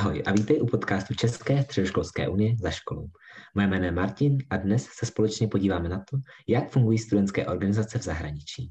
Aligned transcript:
Ahoj 0.00 0.22
a 0.26 0.32
vítej 0.32 0.60
u 0.60 0.66
podcastu 0.66 1.14
České 1.14 1.62
středoškolské 1.62 2.28
unie 2.28 2.56
za 2.56 2.70
školou. 2.70 3.06
Moje 3.54 3.66
jméno 3.66 3.84
je 3.84 3.90
Martin 3.90 4.38
a 4.50 4.56
dnes 4.56 4.84
se 4.84 5.06
společně 5.06 5.48
podíváme 5.48 5.88
na 5.88 5.98
to, 6.10 6.16
jak 6.48 6.70
fungují 6.70 6.98
studentské 6.98 7.46
organizace 7.46 7.98
v 7.98 8.02
zahraničí. 8.02 8.70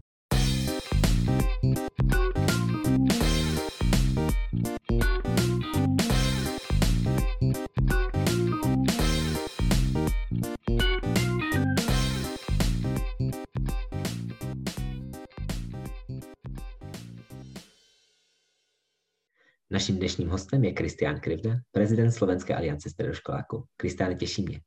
Naším 19.79 19.97
dnešním 19.97 20.29
hostem 20.29 20.63
je 20.63 20.73
Kristián 20.73 21.19
Krivda, 21.19 21.51
prezident 21.71 22.11
Slovenské 22.11 22.55
aliance 22.55 22.89
středoškoláků. 22.89 23.63
Kristiáne, 23.77 24.15
těší 24.15 24.43
mě. 24.43 24.61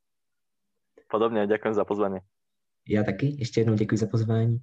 Podobně, 1.11 1.47
děkuji 1.47 1.73
za 1.73 1.85
pozvání. 1.85 2.17
Já 2.89 3.03
taky, 3.03 3.35
ještě 3.39 3.61
jednou 3.61 3.75
děkuji 3.75 3.97
za 3.97 4.07
pozvání. 4.07 4.57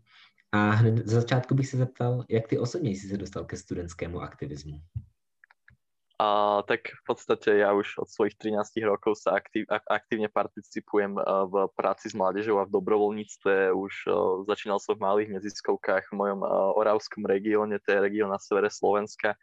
A 0.52 0.70
hned 0.70 1.06
za 1.06 1.20
začátku 1.20 1.54
bych 1.54 1.66
se 1.66 1.76
zeptal, 1.76 2.24
jak 2.30 2.48
ty 2.48 2.58
osobně 2.58 2.90
jsi 2.90 3.08
se 3.08 3.16
dostal 3.16 3.44
ke 3.44 3.56
studentskému 3.56 4.20
aktivismu? 4.20 4.80
A, 6.18 6.62
tak 6.68 6.80
v 6.80 7.02
podstate 7.06 7.64
ja 7.64 7.72
už 7.72 7.96
od 7.96 8.08
svojich 8.10 8.36
13 8.36 8.84
rokov 8.84 9.22
sa 9.22 9.40
aktív, 9.40 9.64
aktívne 9.70 10.28
participujem 10.28 11.16
v 11.48 11.54
práci 11.72 12.10
s 12.10 12.14
mládežou 12.18 12.58
a 12.60 12.68
v 12.68 12.74
dobrovoľníctve. 12.76 13.72
Už 13.72 13.92
začínal 14.44 14.82
som 14.82 14.98
v 14.98 15.06
malých 15.06 15.40
neziskovkách 15.40 16.12
v 16.12 16.16
mojom 16.20 16.40
oravskom 16.76 17.24
regióne, 17.24 17.78
to 17.80 17.94
je 17.94 18.04
región 18.04 18.28
na 18.28 18.36
severe 18.36 18.68
Slovenska 18.68 19.38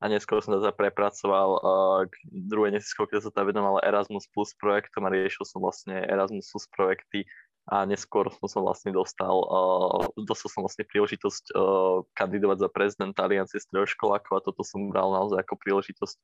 a 0.00 0.04
neskôr 0.08 0.40
som 0.40 0.56
sa 0.56 0.72
prepracoval 0.72 1.50
uh, 1.60 2.00
k 2.08 2.14
druhej 2.24 2.72
neziskovke, 2.72 3.12
kde 3.12 3.28
sa 3.28 3.32
tam 3.36 3.52
venoval 3.52 3.84
Erasmus 3.84 4.24
Plus 4.32 4.56
projektom 4.56 5.04
a 5.04 5.12
riešil 5.12 5.44
som 5.44 5.60
vlastne 5.60 6.00
Erasmus 6.08 6.48
Plus 6.48 6.66
projekty 6.72 7.28
a 7.68 7.84
neskôr 7.84 8.32
som 8.32 8.48
sa 8.48 8.58
vlastne 8.64 8.96
dostal, 8.96 9.44
uh, 9.44 10.08
dostal 10.16 10.48
som 10.48 10.64
vlastne 10.64 10.88
príležitosť 10.88 11.52
uh, 11.52 12.00
kandidovať 12.16 12.64
za 12.64 12.68
prezidenta 12.72 13.28
Aliancie 13.28 13.60
stredoškolákov 13.60 14.32
a 14.40 14.44
toto 14.44 14.64
som 14.64 14.88
bral 14.88 15.12
naozaj 15.12 15.44
ako 15.44 15.54
príležitosť 15.60 16.16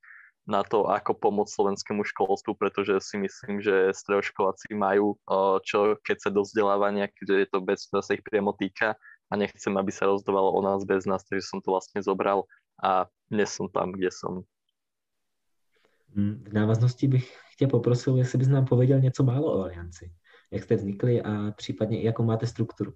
na 0.47 0.63
to, 0.63 0.87
ako 0.89 1.13
pomôcť 1.13 1.53
slovenskému 1.53 2.07
školstvu, 2.07 2.55
pretože 2.55 3.03
si 3.03 3.19
myslím, 3.19 3.61
že 3.61 3.93
stredoškoláci 3.93 4.73
majú 4.73 5.21
uh, 5.29 5.61
čo, 5.61 6.01
keď 6.01 6.17
sa 6.17 6.31
do 6.33 6.49
vzdelávania, 6.49 7.13
keďže 7.13 7.37
je 7.45 7.49
to 7.53 7.59
vec, 7.61 7.81
ktorá 7.93 8.01
sa 8.01 8.17
ich 8.17 8.25
priamo 8.25 8.57
týka 8.57 8.97
a 9.29 9.33
nechcem, 9.37 9.75
aby 9.77 9.93
sa 9.93 10.09
rozdávalo 10.09 10.55
o 10.55 10.61
nás 10.65 10.87
bez 10.89 11.05
nás, 11.05 11.27
takže 11.29 11.45
som 11.45 11.59
to 11.61 11.75
vlastne 11.75 12.01
zobral 12.01 12.49
a 12.83 13.07
dnes 13.31 13.51
som 13.51 13.69
tam, 13.69 13.93
kde 13.93 14.11
som. 14.11 14.43
Mm, 16.15 16.45
v 16.49 16.53
návaznosti 16.53 17.09
bych 17.09 17.39
tě 17.59 17.67
poprosil, 17.67 18.17
jestli 18.17 18.39
bys 18.39 18.49
nám 18.49 18.65
pověděl 18.65 19.01
něco 19.01 19.23
málo 19.23 19.59
o 19.59 19.63
Alianci. 19.63 20.13
Jak 20.51 20.63
jste 20.63 20.77
vznikli 20.77 21.23
a 21.23 21.51
případně 21.57 22.01
i 22.01 22.07
jakou 22.07 22.25
máte 22.25 22.47
strukturu? 22.47 22.93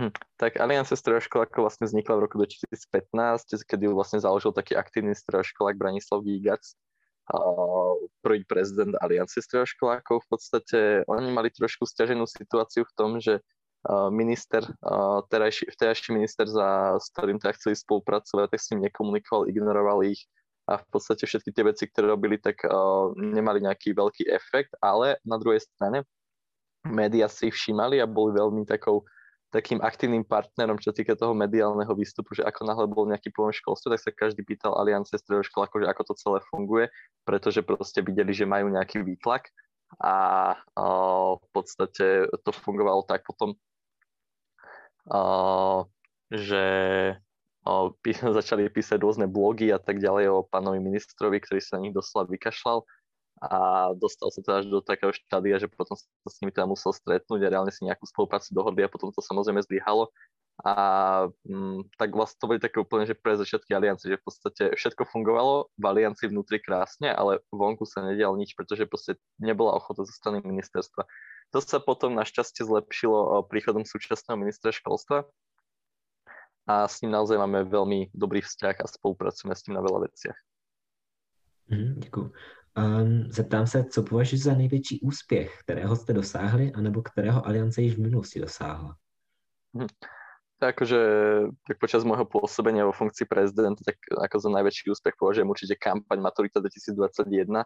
Hm, 0.00 0.10
tak 0.36 0.60
Aliance 0.60 0.96
stredoškolák 0.96 1.50
vlastne 1.56 1.84
vznikla 1.84 2.16
v 2.16 2.24
roku 2.24 2.38
2015, 2.38 3.66
kedy 3.66 3.90
vlastne 3.90 4.22
založil 4.22 4.54
taký 4.54 4.78
aktívny 4.78 5.18
stredoškolák 5.18 5.76
Branislav 5.76 6.22
Gígac, 6.22 6.62
prvý 8.22 8.44
prezident 8.44 8.94
Aliance 9.02 9.42
stredoškolákov. 9.42 10.24
V 10.24 10.28
podstate 10.30 10.78
oni 11.10 11.30
mali 11.34 11.50
trošku 11.50 11.86
stiaženú 11.86 12.26
situáciu 12.26 12.86
v 12.86 12.94
tom, 12.96 13.10
že 13.20 13.42
minister, 14.12 14.60
terajší, 15.32 15.72
vtedajší 15.72 16.12
minister, 16.12 16.44
za, 16.44 17.00
s 17.00 17.08
ktorým 17.16 17.40
teda 17.40 17.56
chceli 17.56 17.80
spolupracovať, 17.80 18.52
tak 18.52 18.60
s 18.60 18.68
ním 18.76 18.84
nekomunikoval, 18.88 19.48
ignoroval 19.48 20.04
ich 20.04 20.28
a 20.68 20.78
v 20.78 20.86
podstate 20.92 21.24
všetky 21.24 21.50
tie 21.50 21.64
veci, 21.64 21.84
ktoré 21.88 22.12
robili, 22.12 22.36
tak 22.36 22.62
nemali 23.16 23.64
nejaký 23.64 23.96
veľký 23.96 24.28
efekt, 24.30 24.76
ale 24.78 25.18
na 25.24 25.40
druhej 25.40 25.64
strane 25.64 26.04
médiá 26.86 27.26
si 27.26 27.48
ich 27.48 27.56
všímali 27.56 27.98
a 27.98 28.06
boli 28.06 28.36
veľmi 28.36 28.68
takou, 28.68 29.02
takým 29.50 29.82
aktívnym 29.82 30.22
partnerom, 30.22 30.78
čo 30.78 30.94
týka 30.94 31.18
toho 31.18 31.34
mediálneho 31.34 31.90
výstupu, 31.96 32.38
že 32.38 32.46
ako 32.46 32.62
náhle 32.68 32.86
bol 32.86 33.08
nejaký 33.08 33.34
pojem 33.34 33.56
školstvo, 33.56 33.90
tak 33.90 34.00
sa 34.00 34.12
každý 34.14 34.46
pýtal 34.46 34.78
Aliance 34.78 35.10
stredoškolákov, 35.10 35.82
že 35.82 35.90
ako 35.90 36.02
to 36.06 36.14
celé 36.14 36.38
funguje, 36.52 36.86
pretože 37.26 37.66
proste 37.66 38.04
videli, 38.04 38.30
že 38.30 38.46
majú 38.46 38.70
nejaký 38.70 39.02
výtlak 39.02 39.50
a 39.98 40.14
uh, 40.54 41.34
v 41.34 41.46
podstate 41.50 42.30
to 42.46 42.50
fungovalo 42.54 43.02
tak 43.02 43.26
potom 43.26 43.58
že 46.30 46.64
začali 48.38 48.70
písať 48.70 48.98
rôzne 49.02 49.26
blogy 49.26 49.74
a 49.74 49.78
tak 49.82 50.00
ďalej 50.00 50.30
o 50.30 50.46
pánovi 50.46 50.80
ministrovi, 50.80 51.42
ktorý 51.42 51.60
sa 51.60 51.76
na 51.76 51.88
nich 51.88 51.94
doslova 51.94 52.30
vykašľal 52.30 52.86
a 53.40 53.90
dostal 53.96 54.28
sa 54.28 54.40
to 54.44 54.50
až 54.52 54.64
do 54.68 54.84
takého 54.84 55.16
štádia, 55.16 55.56
že 55.56 55.64
potom 55.72 55.96
sa 55.96 56.04
s 56.04 56.36
nimi 56.44 56.52
teda 56.52 56.68
musel 56.68 56.92
stretnúť 56.92 57.40
a 57.48 57.52
reálne 57.52 57.72
si 57.72 57.88
nejakú 57.88 58.04
spoluprácu 58.04 58.52
dohodli 58.52 58.84
a 58.84 58.92
potom 58.92 59.08
to 59.08 59.24
samozrejme 59.24 59.64
zlyhalo. 59.64 60.12
A 60.60 60.72
m, 61.48 61.80
mm, 61.80 61.80
tak 61.96 62.12
vlastne 62.12 62.36
to 62.36 62.48
boli 62.52 62.60
také 62.60 62.76
úplne, 62.84 63.08
že 63.08 63.16
pre 63.16 63.32
začiatky 63.32 63.72
aliancie, 63.72 64.12
že 64.12 64.20
v 64.20 64.26
podstate 64.28 64.62
všetko 64.76 65.08
fungovalo 65.08 65.72
v 65.72 65.84
aliancii 65.88 66.28
vnútri 66.28 66.60
krásne, 66.60 67.08
ale 67.08 67.40
vonku 67.48 67.88
sa 67.88 68.04
nedial 68.04 68.36
nič, 68.36 68.52
pretože 68.52 68.84
proste 68.84 69.16
nebola 69.40 69.72
ochota 69.72 70.04
zo 70.04 70.12
strany 70.12 70.44
ministerstva. 70.44 71.08
To 71.56 71.58
sa 71.64 71.80
potom 71.80 72.12
našťastie 72.12 72.68
zlepšilo 72.68 73.48
príchodom 73.48 73.88
súčasného 73.88 74.36
ministra 74.36 74.68
školstva 74.68 75.24
a 76.68 76.86
s 76.86 77.02
ním 77.02 77.10
naozaj 77.16 77.40
máme 77.40 77.64
veľmi 77.66 78.12
dobrý 78.14 78.44
vzťah 78.44 78.84
a 78.84 78.86
spolupracujeme 78.86 79.54
s 79.56 79.64
ním 79.66 79.80
na 79.80 79.82
veľa 79.82 80.06
veciach. 80.06 80.38
Mm, 81.70 81.94
děkuji. 82.04 82.32
Um, 82.76 83.32
zeptám 83.32 83.66
se, 83.66 83.84
co 83.84 84.02
považuješ 84.02 84.42
za 84.42 84.54
největší 84.54 85.00
úspěch, 85.00 85.58
kterého 85.58 85.96
jste 85.96 86.12
dosáhli, 86.12 86.72
anebo 86.72 87.02
kterého 87.02 87.46
Aliance 87.46 87.82
již 87.82 87.94
v 87.94 88.00
minulosti 88.00 88.40
dosáhla? 88.40 88.96
Hm. 89.76 89.86
Akože 90.60 91.00
tak 91.64 91.80
počas 91.80 92.04
môjho 92.04 92.28
pôsobenia 92.28 92.84
vo 92.84 92.92
funkcii 92.92 93.24
prezidenta, 93.24 93.80
tak 93.80 93.96
ako 94.12 94.36
za 94.44 94.50
najväčší 94.52 94.92
úspech 94.92 95.16
považujem 95.16 95.48
určite 95.48 95.80
kampaň 95.80 96.20
Maturita 96.20 96.60
2021, 96.60 97.64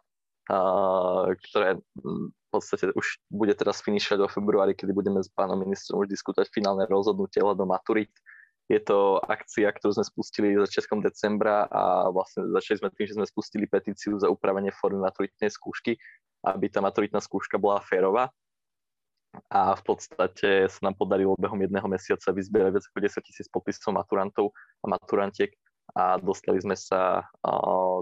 ktoré 1.34 1.68
v 1.98 2.48
podstate 2.54 2.94
už 2.94 3.18
bude 3.34 3.50
teraz 3.58 3.82
finišovať 3.82 4.18
vo 4.22 4.30
februári, 4.30 4.78
kedy 4.78 4.94
budeme 4.94 5.18
s 5.18 5.26
pánom 5.34 5.58
ministrom 5.58 6.06
už 6.06 6.08
diskutovať 6.14 6.54
finálne 6.54 6.86
rozhodnutie 6.86 7.42
do 7.42 7.66
maturit. 7.66 8.14
Je 8.70 8.78
to 8.78 9.18
akcia, 9.26 9.74
ktorú 9.74 9.98
sme 9.98 10.06
spustili 10.06 10.54
začiatkom 10.54 11.02
decembra 11.02 11.66
a 11.68 12.08
vlastne 12.14 12.46
začali 12.54 12.78
sme 12.78 12.88
tým, 12.94 13.06
že 13.10 13.16
sme 13.18 13.26
spustili 13.26 13.66
petíciu 13.66 14.16
za 14.22 14.30
upravenie 14.30 14.70
formy 14.70 15.02
maturitnej 15.02 15.50
skúšky, 15.50 15.98
aby 16.46 16.70
tá 16.70 16.78
maturitná 16.78 17.18
skúška 17.18 17.58
bola 17.58 17.82
férová. 17.82 18.30
A 19.50 19.74
v 19.74 19.82
podstate 19.82 20.66
sa 20.70 20.80
nám 20.82 20.98
podarilo 20.98 21.38
behom 21.38 21.58
jedného 21.58 21.86
mesiaca 21.86 22.30
vyzbierať 22.30 22.72
viac 22.78 22.84
ako 22.90 22.98
10 23.22 23.28
tisíc 23.28 23.46
podpisov 23.50 23.94
maturantov 23.94 24.54
a 24.82 24.90
maturantiek 24.90 25.54
a 25.92 26.18
dostali 26.18 26.58
sme 26.58 26.74
sa 26.74 27.28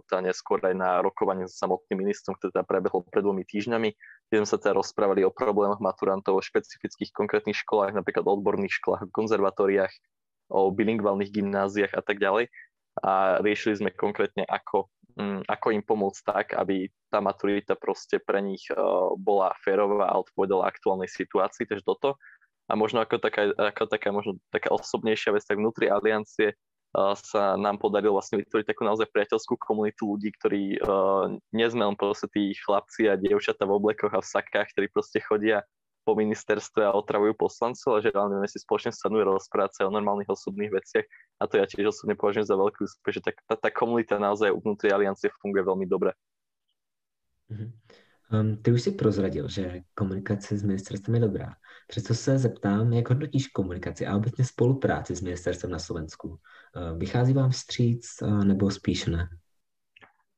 teda 0.08 0.24
neskôr 0.24 0.62
aj 0.62 0.72
na 0.72 1.02
rokovanie 1.02 1.50
s 1.50 1.58
samotným 1.58 2.06
ministrom, 2.06 2.38
ktoré 2.38 2.54
teda 2.54 2.64
prebehlo 2.64 3.02
pred 3.04 3.20
dvomi 3.26 3.44
týždňami, 3.44 3.90
kde 4.30 4.36
sme 4.40 4.48
sa 4.48 4.56
teda 4.56 4.78
rozprávali 4.78 5.26
o 5.26 5.34
problémoch 5.34 5.82
maturantov, 5.82 6.38
o 6.38 6.46
špecifických 6.46 7.12
konkrétnych 7.12 7.58
školách, 7.58 7.92
napríklad 7.92 8.24
odborných 8.24 8.78
školách, 8.80 9.10
konzervatóriách, 9.12 9.92
o 10.48 10.72
bilingválnych 10.72 11.34
gymnáziách 11.34 11.92
a 11.92 12.02
tak 12.06 12.22
ďalej. 12.22 12.48
A 13.02 13.40
riešili 13.44 13.82
sme 13.82 13.90
konkrétne, 13.92 14.46
ako, 14.48 14.88
ako 15.48 15.66
im 15.74 15.82
pomôcť 15.84 16.20
tak, 16.24 16.46
aby 16.56 16.88
tá 17.12 17.20
maturita 17.20 17.76
proste 17.76 18.16
pre 18.22 18.40
nich 18.40 18.64
uh, 18.72 19.12
bola 19.16 19.52
férová 19.60 20.08
a 20.08 20.20
odpovedala 20.20 20.68
aktuálnej 20.68 21.10
situácii, 21.10 21.68
takže 21.68 21.84
toto. 21.84 22.16
A 22.70 22.78
možno 22.78 23.04
ako 23.04 23.20
taká, 23.20 23.52
ako 23.52 23.84
taká, 23.90 24.08
možno 24.14 24.40
taká 24.48 24.72
osobnejšia 24.72 25.34
vec, 25.36 25.44
tak 25.44 25.60
vnútri 25.60 25.92
aliancie 25.92 26.56
sa 27.16 27.56
nám 27.56 27.80
podarilo 27.80 28.20
vlastne 28.20 28.44
vytvoriť 28.44 28.68
takú 28.68 28.84
naozaj 28.84 29.08
priateľskú 29.08 29.56
komunitu 29.56 30.12
ľudí, 30.12 30.28
ktorí 30.36 30.76
uh, 30.84 31.32
nie 31.56 31.66
sme 31.72 31.88
len 31.88 31.96
proste 31.96 32.28
tí 32.28 32.52
chlapci 32.52 33.08
a 33.08 33.16
dievčatá 33.16 33.64
v 33.64 33.80
oblekoch 33.80 34.12
a 34.12 34.20
v 34.20 34.28
sakách, 34.28 34.76
ktorí 34.76 34.92
proste 34.92 35.24
chodia 35.24 35.64
po 36.02 36.18
ministerstve 36.18 36.82
a 36.84 36.94
otravujú 36.94 37.34
poslancov, 37.38 37.98
ale 37.98 38.02
že 38.04 38.14
reálne 38.14 38.42
si 38.50 38.58
spoločne 38.58 38.90
sadnú 38.90 39.22
rozprávať 39.22 39.86
o 39.86 39.94
normálnych 39.94 40.30
osobných 40.30 40.74
veciach 40.74 41.06
a 41.38 41.46
to 41.46 41.58
ja 41.58 41.66
tiež 41.66 41.94
osobne 41.94 42.18
považujem 42.18 42.46
za 42.46 42.58
veľký 42.58 42.80
úspech, 42.82 43.14
že 43.18 43.22
tá, 43.22 43.30
tá, 43.48 43.54
tá 43.56 43.70
komunita 43.70 44.18
naozaj 44.18 44.50
vnútri 44.52 44.90
aliancie 44.90 45.30
funguje 45.38 45.62
veľmi 45.62 45.86
dobre. 45.86 46.14
Mm-hmm. 47.50 47.70
Um, 48.32 48.56
ty 48.56 48.72
už 48.72 48.82
si 48.82 48.90
prozradil, 48.96 49.48
že 49.48 49.84
komunikace 49.94 50.56
s 50.56 50.62
ministerstvem 50.62 51.14
je 51.14 51.20
dobrá. 51.20 51.54
Přesto 51.88 52.14
se 52.14 52.38
zeptám, 52.38 52.92
jak 52.92 53.08
hodnotíš 53.08 53.46
komunikaci 53.46 54.06
a 54.06 54.16
obecně 54.16 54.44
spolupráci 54.44 55.16
s 55.16 55.20
ministerstvem 55.20 55.72
na 55.72 55.78
Slovensku? 55.78 56.28
Uh, 56.28 56.98
vychází 56.98 57.32
vám 57.32 57.50
vstříc 57.50 58.22
uh, 58.22 58.44
nebo 58.44 58.70
spíš 58.70 59.06
ne? 59.06 59.28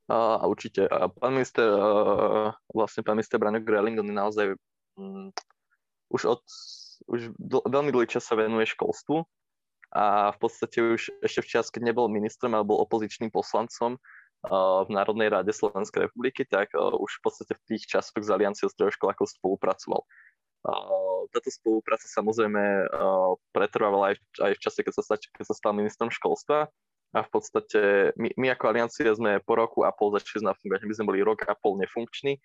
A 0.09 0.47
určite. 0.47 0.89
A 0.89 1.09
pán 1.09 1.33
minister, 1.33 1.65
uh, 1.65 2.53
vlastne 2.75 3.01
pán 3.01 3.17
minister 3.17 3.41
Braňo 3.41 3.65
Greling, 3.65 3.97
on 3.97 4.05
je 4.05 4.13
naozaj 4.13 4.47
um, 5.01 5.33
už 6.15 6.39
od 6.39 6.43
už 7.11 7.35
dl- 7.37 7.67
veľmi 7.67 7.91
dlhý 7.91 8.07
čas 8.07 8.25
sa 8.25 8.39
venuje 8.39 8.71
školstvu 8.71 9.27
a 9.93 10.31
v 10.31 10.39
podstate 10.39 10.79
už 10.79 11.11
ešte 11.21 11.41
v 11.43 11.51
čas, 11.59 11.69
keď 11.69 11.91
nebol 11.91 12.07
ministrom, 12.07 12.55
ale 12.55 12.65
bol 12.65 12.81
opozičným 12.87 13.35
poslancom, 13.35 13.99
v 14.85 14.89
Národnej 14.93 15.33
rade 15.33 15.49
Slovenskej 15.57 16.05
republiky, 16.09 16.45
tak 16.45 16.77
už 16.77 17.11
v 17.17 17.23
podstate 17.25 17.53
v 17.57 17.65
tých 17.65 17.89
časoch 17.89 18.21
s 18.21 18.29
Alianciou 18.29 18.69
stredoškolákov 18.69 19.41
spolupracoval. 19.41 20.05
Táto 21.33 21.49
spolupráca 21.49 22.05
samozrejme 22.05 22.89
pretrvávala 23.57 24.13
aj, 24.13 24.53
v 24.53 24.61
čase, 24.61 24.85
keď 24.85 24.93
sa, 25.01 25.17
keď 25.17 25.45
sa 25.49 25.57
stal 25.57 25.73
ministrom 25.73 26.13
školstva 26.13 26.69
a 27.17 27.19
v 27.25 27.31
podstate 27.33 27.81
my, 28.21 28.37
my 28.37 28.47
ako 28.53 28.65
Aliancia 28.69 29.17
sme 29.17 29.41
po 29.41 29.57
roku 29.57 29.81
a 29.89 29.97
pol 29.97 30.13
začali 30.13 30.45
fungovať. 30.45 30.83
My 30.85 30.95
sme 30.97 31.09
boli 31.09 31.21
rok 31.25 31.41
a 31.49 31.57
pol 31.57 31.81
nefunkční 31.81 32.37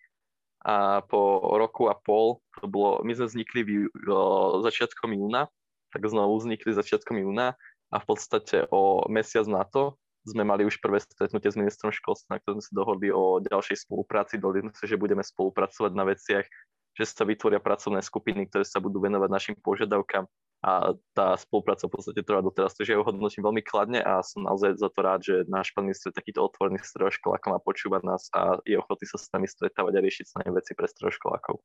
a 0.65 1.00
po 1.07 1.39
roku 1.56 1.88
a 1.88 1.95
pol 1.95 2.44
to 2.59 2.67
bolo, 2.67 3.00
my 3.07 3.15
sme 3.15 3.31
vznikli 3.31 3.61
v, 3.63 3.71
o, 4.11 4.59
začiatkom 4.59 5.15
júna, 5.15 5.47
tak 5.95 6.03
znovu 6.03 6.35
vznikli 6.39 6.75
začiatkom 6.75 7.15
júna 7.15 7.56
a 7.89 7.95
v 7.97 8.06
podstate 8.06 8.67
o 8.69 9.07
mesiac 9.07 9.47
na 9.47 9.63
to 9.63 9.95
sme 10.27 10.44
mali 10.44 10.67
už 10.67 10.83
prvé 10.83 11.00
stretnutie 11.00 11.50
s 11.50 11.57
ministrom 11.57 11.89
školstva, 11.95 12.38
na 12.38 12.39
ktorom 12.44 12.59
sme 12.59 12.67
sa 12.67 12.73
dohodli 12.75 13.09
o 13.09 13.39
ďalšej 13.39 13.88
spolupráci. 13.88 14.38
Dohodli 14.38 14.67
sa, 14.75 14.85
že 14.85 15.00
budeme 15.00 15.23
spolupracovať 15.23 15.91
na 15.95 16.06
veciach, 16.06 16.45
že 16.94 17.03
sa 17.07 17.23
vytvoria 17.23 17.63
pracovné 17.63 18.03
skupiny, 18.03 18.51
ktoré 18.51 18.67
sa 18.67 18.83
budú 18.83 19.00
venovať 19.00 19.29
našim 19.31 19.56
požiadavkám 19.63 20.27
a 20.59 20.91
tá 21.15 21.39
spolupráca 21.39 21.88
v 21.88 21.94
podstate 21.95 22.19
trvá 22.19 22.44
doteraz, 22.44 22.75
takže 22.75 22.91
ja 22.94 23.00
ho 23.00 23.07
hodnotím 23.07 23.47
veľmi 23.47 23.63
kladne 23.63 24.03
a 24.03 24.19
som 24.19 24.44
naozaj 24.44 24.75
za 24.75 24.91
to 24.91 25.00
rád, 25.00 25.19
že 25.23 25.35
náš 25.47 25.71
pán 25.71 25.88
minister 25.88 26.11
je 26.11 26.19
takýto 26.19 26.44
otvorený 26.44 26.83
stredoškolákom 26.83 27.56
a 27.56 27.63
počúvať 27.63 28.01
nás 28.03 28.27
a 28.35 28.59
je 28.67 28.75
ochotný 28.75 29.06
sa 29.07 29.17
s 29.17 29.31
nami 29.31 29.47
stretávať 29.47 29.94
a 29.95 30.03
riešiť 30.03 30.25
s 30.27 30.35
nami 30.35 30.51
veci 30.51 30.71
pre 30.75 30.88
stredoškolákov. 30.88 31.63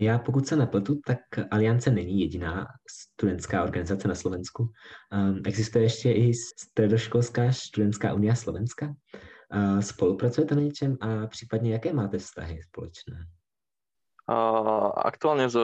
Já 0.00 0.18
pokud 0.18 0.46
se 0.46 0.56
nepletu, 0.56 1.00
tak 1.06 1.18
Aliance 1.50 1.90
není 1.90 2.20
jediná 2.20 2.66
studentská 2.90 3.62
organizace 3.62 4.08
na 4.08 4.14
Slovensku. 4.14 4.62
Um, 5.12 5.40
existuje 5.46 5.84
ještě 5.84 6.12
i 6.12 6.34
Středoškolská 6.34 7.52
studentská 7.52 8.14
unia 8.14 8.34
Slovenska. 8.34 8.86
Uh, 9.54 9.80
spolupracujete 9.80 10.54
na 10.54 10.60
něčem 10.60 10.96
a 11.00 11.26
případně 11.26 11.72
jaké 11.72 11.92
máte 11.92 12.18
vztahy 12.18 12.62
společné? 12.62 13.26
Aktuálne 15.04 15.52
s, 15.52 15.56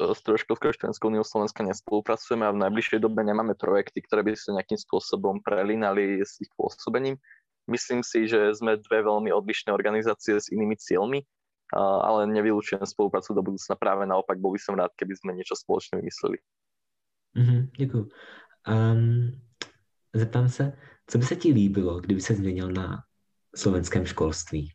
s 0.00 0.20
Troškovskou 0.24 0.72
študentskou 0.72 1.12
uniou 1.12 1.20
Slovenska 1.20 1.60
nespolupracujeme 1.60 2.48
a 2.48 2.54
v 2.56 2.62
najbližšej 2.64 3.04
dobe 3.04 3.20
nemáme 3.20 3.52
projekty, 3.52 4.00
ktoré 4.00 4.24
by 4.24 4.32
sa 4.32 4.56
nejakým 4.56 4.80
spôsobom 4.80 5.44
prelínali 5.44 6.24
s 6.24 6.40
ich 6.40 6.48
pôsobením. 6.56 7.20
Myslím 7.68 8.00
si, 8.00 8.24
že 8.24 8.56
sme 8.56 8.80
dve 8.80 9.04
veľmi 9.04 9.28
odlišné 9.28 9.76
organizácie 9.76 10.40
s 10.40 10.48
inými 10.48 10.80
cieľmi, 10.80 11.20
ale 11.76 12.30
nevylúčujem 12.32 12.80
spoluprácu 12.86 13.36
do 13.36 13.42
budúcna. 13.44 13.76
Práve 13.76 14.08
naopak, 14.08 14.40
bol 14.40 14.56
by 14.56 14.60
som 14.62 14.78
rád, 14.78 14.94
keby 14.96 15.12
sme 15.18 15.36
niečo 15.36 15.58
spoločne 15.58 16.00
vymysleli. 16.00 16.38
Mm-hmm, 17.36 17.60
děkuji. 17.76 18.08
Um, 18.68 19.32
zeptám 20.14 20.48
se, 20.48 20.72
co 21.06 21.18
by 21.18 21.24
se 21.24 21.36
ti 21.36 21.52
líbilo, 21.52 22.00
kdyby 22.00 22.20
se 22.20 22.34
změnil 22.34 22.72
na 22.72 23.02
slovenském 23.56 24.06
školství? 24.06 24.72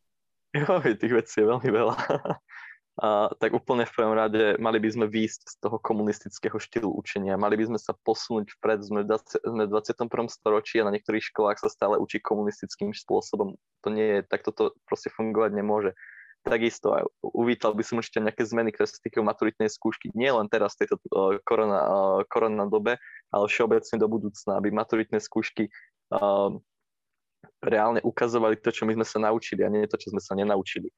Jo, 0.56 0.82
tých 1.00 1.12
vecí 1.12 1.40
je 1.42 1.48
veľmi 1.48 1.72
veľa. 1.72 1.96
a, 3.00 3.32
tak 3.40 3.56
úplne 3.56 3.88
v 3.88 3.96
prvom 3.96 4.12
rade 4.12 4.60
mali 4.60 4.76
by 4.84 4.90
sme 4.92 5.06
výjsť 5.08 5.42
z 5.48 5.56
toho 5.64 5.80
komunistického 5.80 6.60
štýlu 6.60 6.92
učenia. 6.92 7.40
Mali 7.40 7.56
by 7.56 7.72
sme 7.72 7.80
sa 7.80 7.96
posunúť 7.96 8.52
vpred. 8.60 8.84
Sme 8.84 9.08
v, 9.08 9.16
20, 9.16 9.48
sme 9.48 9.64
v 9.64 9.72
21. 9.72 10.28
storočí 10.28 10.84
a 10.84 10.88
na 10.88 10.92
niektorých 10.92 11.24
školách 11.32 11.64
sa 11.64 11.72
stále 11.72 11.96
učí 11.96 12.20
komunistickým 12.20 12.92
spôsobom. 12.92 13.56
To 13.56 13.88
nie 13.88 14.20
je, 14.20 14.20
tak 14.28 14.44
toto 14.44 14.76
proste 14.84 15.08
fungovať 15.08 15.56
nemôže. 15.56 15.92
Takisto 16.42 16.98
aj 16.98 17.06
uvítal 17.22 17.78
by 17.78 17.86
som 17.86 18.02
ešte 18.02 18.18
nejaké 18.18 18.42
zmeny, 18.42 18.74
ktoré 18.74 18.90
sa 18.90 18.98
týkajú 18.98 19.22
maturitnej 19.22 19.70
skúšky. 19.70 20.10
Nie 20.18 20.34
len 20.34 20.50
teraz 20.50 20.74
v 20.74 20.84
tejto 20.84 20.96
uh, 21.14 21.38
korona, 21.46 21.80
uh, 21.86 22.20
korona 22.26 22.66
dobe, 22.66 22.98
ale 23.30 23.46
všeobecne 23.46 24.02
do 24.02 24.08
budúcna, 24.10 24.58
aby 24.58 24.74
maturitné 24.74 25.22
skúšky 25.22 25.70
uh, 26.10 26.50
reálne 27.62 28.02
ukazovali 28.02 28.58
to, 28.58 28.74
čo 28.74 28.90
my 28.90 28.98
sme 28.98 29.06
sa 29.06 29.22
naučili 29.22 29.62
a 29.62 29.70
nie 29.70 29.86
to, 29.86 30.02
čo 30.02 30.10
sme 30.10 30.22
sa 30.22 30.34
nenaučili. 30.34 30.90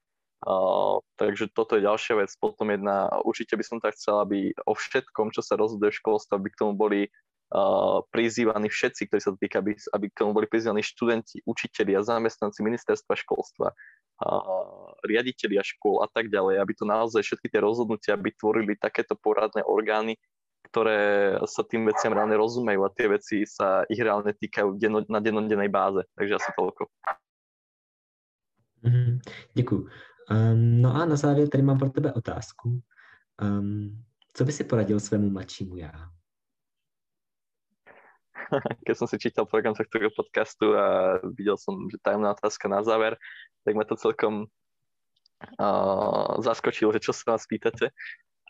Takže 1.16 1.48
toto 1.56 1.80
je 1.80 1.86
ďalšia 1.88 2.20
vec. 2.20 2.30
Potom 2.36 2.68
jedna, 2.68 3.08
určite 3.24 3.56
by 3.56 3.64
som 3.64 3.78
tak 3.80 3.96
chcel, 3.96 4.20
aby 4.20 4.52
o 4.68 4.76
všetkom, 4.76 5.32
čo 5.32 5.40
sa 5.40 5.56
rozhoduje 5.56 5.88
v 5.88 6.00
školstve, 6.04 6.36
aby 6.36 6.48
k 6.52 6.60
tomu 6.60 6.72
boli 6.76 7.00
uh, 7.08 8.04
prizývaní 8.12 8.68
všetci, 8.68 9.08
ktorí 9.08 9.20
sa 9.24 9.32
to 9.32 9.40
týka, 9.40 9.64
aby, 9.64 9.72
aby 9.72 10.06
k 10.12 10.18
tomu 10.20 10.36
boli 10.36 10.44
prizývaní 10.44 10.84
študenti, 10.84 11.40
učitelia, 11.48 12.04
zamestnanci 12.04 12.60
ministerstva 12.60 13.16
školstva, 13.16 13.72
uh, 13.72 14.92
riaditeľia 15.08 15.64
škôl 15.64 16.04
a 16.04 16.12
tak 16.12 16.28
ďalej, 16.28 16.60
aby 16.60 16.72
to 16.76 16.84
naozaj 16.84 17.24
všetky 17.24 17.48
tie 17.48 17.60
rozhodnutia, 17.64 18.12
aby 18.12 18.28
tvorili 18.36 18.76
takéto 18.76 19.16
poradné 19.16 19.64
orgány, 19.64 20.20
ktoré 20.68 21.40
sa 21.48 21.64
tým 21.64 21.88
veciam 21.88 22.12
reálne 22.12 22.36
rozumejú 22.36 22.84
a 22.84 22.92
tie 22.92 23.08
veci 23.08 23.48
sa 23.48 23.88
ich 23.88 24.00
reálne 24.00 24.36
týkajú 24.36 24.76
na 25.08 25.24
dennodennej 25.24 25.72
báze. 25.72 26.04
Takže 26.20 26.36
asi 26.36 26.50
toľko. 26.52 26.84
Mm-hmm. 28.84 29.20
Děkuji. 29.54 29.88
Um, 30.30 30.82
no 30.82 30.94
a 30.94 31.04
na 31.04 31.16
závěr 31.16 31.48
tady 31.48 31.62
mám 31.62 31.78
pro 31.78 31.90
tebe 31.90 32.12
otázku. 32.12 32.80
Um, 33.42 34.04
co 34.32 34.44
by 34.44 34.52
si 34.52 34.64
poradil 34.64 35.00
svému 35.00 35.30
mladšímu 35.30 35.76
já? 35.76 35.92
Keď 38.86 38.94
som 38.96 39.08
si 39.08 39.18
čítal 39.18 39.46
program 39.46 39.74
tohto 39.74 39.98
podcastu 40.16 40.76
a 40.76 41.18
videl 41.36 41.56
som, 41.56 41.88
že 41.88 41.98
tajomná 42.02 42.36
otázka 42.36 42.68
na 42.68 42.82
záver, 42.82 43.16
tak 43.64 43.74
ma 43.74 43.84
to 43.84 43.96
celkom 43.96 44.46
uh, 45.60 46.36
zaskočilo, 46.44 46.92
že 46.92 47.00
čo 47.00 47.12
sa 47.16 47.34
vás 47.34 47.48
pýtate. 47.48 47.90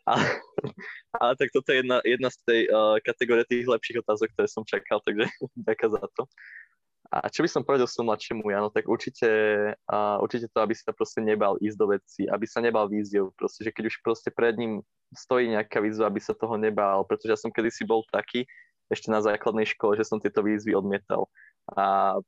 A, 0.04 0.14
ale 1.22 1.32
tak 1.36 1.48
toto 1.54 1.72
je 1.72 1.80
jedna, 1.80 1.98
jedna 2.04 2.28
z 2.30 2.38
tej 2.44 2.60
uh, 2.68 2.98
kategórie 3.00 3.44
tých 3.48 3.64
lepších 3.68 4.02
otázok, 4.04 4.28
ktoré 4.36 4.48
som 4.50 4.64
čakal, 4.66 5.00
takže 5.04 5.30
ďakujem 5.68 5.90
za 5.94 6.04
to. 6.12 6.22
A 7.14 7.30
čo 7.30 7.46
by 7.46 7.48
som 7.48 7.62
povedal 7.62 7.86
som 7.86 8.10
mladšiemu 8.10 8.42
Jano, 8.50 8.74
tak 8.74 8.90
určite, 8.90 9.30
uh, 9.86 10.18
určite 10.18 10.50
to, 10.50 10.58
aby 10.66 10.74
sa 10.74 10.90
proste 10.90 11.22
nebal 11.22 11.54
ísť 11.62 11.78
do 11.78 11.86
veci, 11.94 12.26
aby 12.26 12.42
sa 12.42 12.58
nebal 12.58 12.90
víziev, 12.90 13.30
proste, 13.38 13.62
že 13.62 13.70
keď 13.70 13.86
už 13.86 14.02
proste 14.02 14.34
pred 14.34 14.58
ním 14.58 14.82
stojí 15.14 15.46
nejaká 15.46 15.78
výzva, 15.78 16.10
aby 16.10 16.18
sa 16.18 16.34
toho 16.34 16.58
nebál, 16.58 17.06
pretože 17.06 17.30
ja 17.30 17.38
som 17.38 17.54
kedysi 17.54 17.86
bol 17.86 18.02
taký, 18.10 18.42
ešte 18.90 19.14
na 19.14 19.22
základnej 19.22 19.62
škole, 19.62 19.94
že 19.94 20.02
som 20.02 20.18
tieto 20.18 20.42
výzvy 20.42 20.74
odmietal. 20.74 21.30
A 21.70 22.18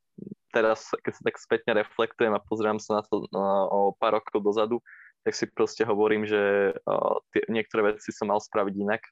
teraz, 0.54 0.94
keď 1.02 1.12
sa 1.18 1.22
tak 1.26 1.36
spätne 1.42 1.72
reflektujem 1.82 2.32
a 2.32 2.40
pozriem 2.46 2.78
sa 2.78 3.00
na 3.00 3.02
to 3.02 3.26
uh, 3.26 3.66
o 3.66 3.90
pár 3.98 4.22
rokov 4.22 4.38
dozadu, 4.38 4.78
tak 5.26 5.34
si 5.34 5.50
proste 5.50 5.82
hovorím, 5.82 6.30
že 6.30 6.72
uh, 6.78 7.18
tie, 7.34 7.42
niektoré 7.50 7.98
veci 7.98 8.14
som 8.14 8.30
mal 8.30 8.38
spraviť 8.38 8.74
inak 8.78 9.02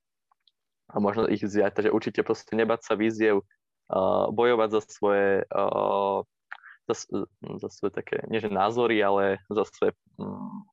a 0.95 1.03
možno 1.03 1.27
ich 1.27 1.43
vziať. 1.43 1.75
Takže 1.75 1.91
určite 1.91 2.21
proste 2.23 2.55
nebať 2.55 2.81
sa 2.87 2.95
víziev, 2.95 3.43
uh, 3.91 4.31
bojovať 4.33 4.69
za 4.79 4.81
svoje, 4.87 5.29
uh, 5.49 6.23
za, 6.87 6.95
za 7.41 7.69
svoje 7.69 7.93
také, 7.93 8.25
nie 8.29 8.41
že 8.41 8.53
názory, 8.53 9.01
ale 9.01 9.43
za 9.51 9.65
svoje 9.69 9.93
um, 10.21 10.65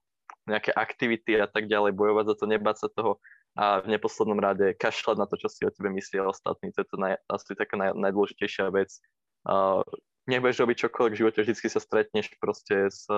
nejaké 0.48 0.72
aktivity 0.74 1.38
a 1.39 1.48
tak 1.48 1.68
ďalej, 1.68 1.96
bojovať 1.96 2.25
za 2.34 2.36
to, 2.38 2.46
nebať 2.50 2.75
sa 2.77 2.88
toho 2.91 3.20
a 3.51 3.84
v 3.84 3.91
neposlednom 3.91 4.39
rade 4.39 4.80
kašľať 4.80 5.18
na 5.20 5.27
to, 5.27 5.36
čo 5.36 5.51
si 5.51 5.68
o 5.68 5.72
tebe 5.75 5.91
myslia 5.91 6.24
ostatní. 6.24 6.72
To 6.72 6.84
je 6.84 6.88
to 6.88 6.96
naj, 6.96 7.20
asi 7.27 7.51
taká 7.51 7.75
naj, 7.75 7.91
najdôležitejšia 8.00 8.72
vec. 8.72 8.96
Uh, 9.44 9.84
nebudeš 10.24 10.63
robiť 10.63 10.88
čokoľvek 10.88 11.12
v 11.12 11.20
živote, 11.20 11.44
vždy 11.44 11.68
sa 11.68 11.84
stretneš 11.84 12.32
proste 12.39 12.88
s, 12.88 13.12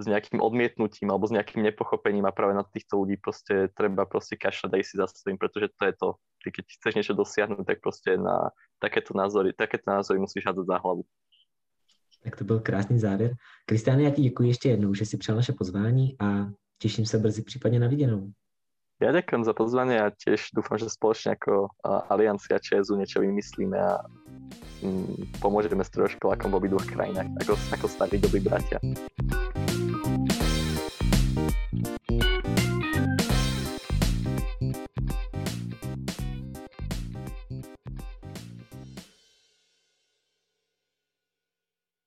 s 0.00 0.06
nejakým 0.08 0.40
odmietnutím 0.40 1.12
alebo 1.12 1.28
s 1.28 1.34
nejakým 1.36 1.60
nepochopením 1.60 2.24
a 2.24 2.32
práve 2.32 2.56
na 2.56 2.64
týchto 2.64 3.04
ľudí 3.04 3.20
proste 3.20 3.68
treba 3.76 4.08
proste 4.08 4.40
kašľať 4.40 4.72
aj 4.72 4.82
si 4.88 4.94
za 4.96 5.06
svojím, 5.06 5.36
pretože 5.36 5.68
to 5.76 5.82
je 5.84 5.92
to, 5.92 6.08
ty 6.40 6.48
keď 6.56 6.64
chceš 6.80 6.92
niečo 6.96 7.14
dosiahnuť, 7.14 7.64
tak 7.68 7.78
proste 7.84 8.16
na 8.16 8.50
takéto 8.80 9.12
názory, 9.12 9.52
takéto 9.52 9.92
názory 9.92 10.16
musíš 10.16 10.48
hádzať 10.48 10.66
za 10.66 10.76
hlavu. 10.80 11.04
Tak 12.24 12.36
to 12.36 12.44
byl 12.44 12.60
krásný 12.60 12.98
závěr. 12.98 13.34
Kristiáne, 13.66 14.02
já 14.02 14.10
ti 14.10 14.22
děkuji 14.22 14.48
ještě 14.48 14.68
jednou, 14.68 14.94
že 14.94 15.06
si 15.06 15.16
přijal 15.16 15.36
naše 15.36 15.52
pozvání 15.52 16.16
a 16.20 16.46
těším 16.78 17.06
se 17.06 17.18
brzy 17.18 17.42
případně 17.42 17.80
na 17.80 17.88
viděnou. 17.88 18.32
Ja 19.00 19.16
ďakujem 19.16 19.48
za 19.48 19.56
pozvanie 19.56 19.96
a 19.96 20.12
tiež 20.12 20.52
dúfam, 20.52 20.76
že 20.76 20.92
spoločne 20.92 21.32
ako 21.32 21.72
Aliancia 22.12 22.60
ČSU 22.60 23.00
niečo 23.00 23.24
vymyslíme 23.24 23.80
a 23.80 24.04
mm, 24.84 25.40
pomôžeme 25.40 25.80
stredoškolákom 25.80 26.52
v 26.52 26.58
obidvoch 26.60 26.84
krajinách, 26.84 27.32
ako, 27.40 27.56
ako 27.72 27.86
starí 27.88 28.20
dobrí 28.20 28.44
bratia. 28.44 28.76